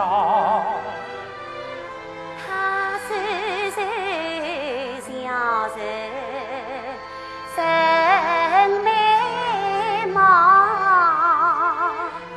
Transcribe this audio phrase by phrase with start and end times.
[0.00, 0.64] 道。
[2.38, 3.10] 他瘦
[3.74, 3.76] 瘦
[5.04, 5.08] 小
[5.76, 5.78] 人，
[7.54, 7.60] 人
[8.82, 8.88] 美
[10.14, 10.16] 貌，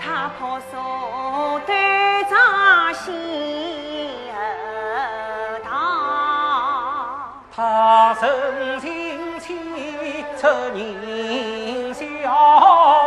[0.02, 0.04] 他
[0.38, 0.72] 朴素
[1.66, 1.72] 端
[2.28, 3.06] 庄心
[4.34, 4.36] 厚
[5.64, 5.66] 道，
[7.56, 7.58] 他
[8.20, 8.24] 真
[8.82, 9.48] 心气
[10.38, 10.42] 出
[10.76, 12.04] 人消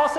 [0.07, 0.15] 瘦，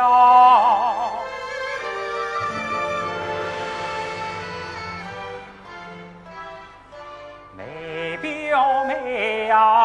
[0.00, 1.10] 言表。
[7.56, 9.79] 妹表妹呀，